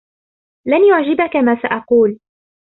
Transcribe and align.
لن 0.67 0.85
يعجبك 0.85 1.35
ما 1.35 1.55
سأقول. 1.61 2.19